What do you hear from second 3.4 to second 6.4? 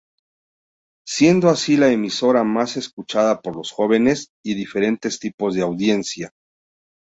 los jóvenes, y diferentes tipos de audiencia.